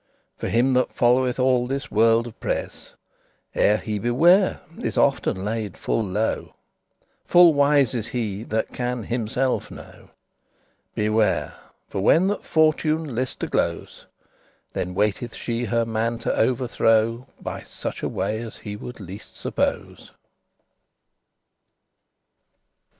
* 0.19 0.25
*for 0.35 0.47
a 0.47 0.49
moment* 0.49 0.51
For 0.51 0.57
him 0.57 0.73
that 0.73 0.93
followeth 0.93 1.39
all 1.39 1.67
this 1.67 1.91
world 1.91 2.25
of 2.25 2.39
pres,* 2.39 2.95
*near 3.53 3.63
<11> 3.75 3.77
Ere 3.77 3.77
he 3.77 3.99
be 3.99 4.09
ware, 4.09 4.59
is 4.79 4.97
often 4.97 5.45
laid 5.45 5.77
full 5.77 6.03
low; 6.03 6.55
Full 7.23 7.53
wise 7.53 7.93
is 7.93 8.07
he 8.07 8.41
that 8.45 8.73
can 8.73 9.03
himselfe 9.03 9.69
know. 9.69 10.09
Beware, 10.95 11.53
for 11.87 12.01
when 12.01 12.25
that 12.29 12.43
Fortune 12.43 13.13
list 13.13 13.41
to 13.41 13.47
glose 13.47 14.07
Then 14.73 14.95
waiteth 14.95 15.35
she 15.35 15.65
her 15.65 15.85
man 15.85 16.17
to 16.17 16.35
overthrow, 16.35 17.27
By 17.39 17.61
such 17.61 18.01
a 18.01 18.09
way 18.09 18.41
as 18.41 18.57
he 18.57 18.75
would 18.75 18.99
least 18.99 19.35
suppose. 19.37 20.09